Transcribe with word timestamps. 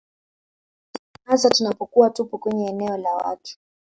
hasa 1.25 1.49
tunapokuwa 1.49 2.09
tupo 2.09 2.37
kwenye 2.37 2.67
eneo 2.69 2.97
la 2.97 3.15
watu 3.15 3.57